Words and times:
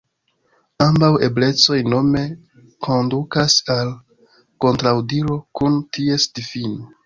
Ambaŭ 0.85 1.09
eblecoj 1.27 1.77
nome 1.95 2.23
kondukas 2.89 3.59
al 3.77 3.95
kontraŭdiro 4.67 5.41
kun 5.61 5.81
ties 5.99 6.31
difino. 6.41 6.95